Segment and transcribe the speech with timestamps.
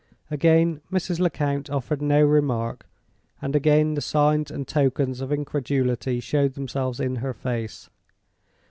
[0.31, 1.19] Again Mrs.
[1.19, 2.87] Lecount offered no remark,
[3.39, 7.87] and again the signs and tokens of incredulity showed themselves in her face.